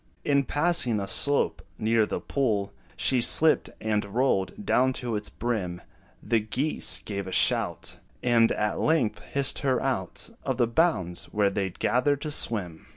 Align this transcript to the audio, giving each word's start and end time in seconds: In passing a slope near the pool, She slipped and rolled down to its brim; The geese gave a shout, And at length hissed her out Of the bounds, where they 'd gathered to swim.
In 0.25 0.45
passing 0.45 0.99
a 0.99 1.07
slope 1.07 1.61
near 1.77 2.07
the 2.07 2.19
pool, 2.19 2.73
She 2.95 3.21
slipped 3.21 3.69
and 3.79 4.03
rolled 4.03 4.65
down 4.65 4.93
to 4.93 5.15
its 5.15 5.29
brim; 5.29 5.79
The 6.23 6.39
geese 6.39 6.97
gave 7.05 7.27
a 7.27 7.31
shout, 7.31 7.97
And 8.23 8.51
at 8.51 8.79
length 8.79 9.21
hissed 9.23 9.59
her 9.59 9.79
out 9.79 10.31
Of 10.43 10.57
the 10.57 10.65
bounds, 10.65 11.25
where 11.25 11.51
they 11.51 11.69
'd 11.69 11.77
gathered 11.77 12.21
to 12.21 12.31
swim. 12.31 12.87